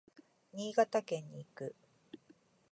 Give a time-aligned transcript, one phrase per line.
[0.51, 1.75] 新潟県に行く。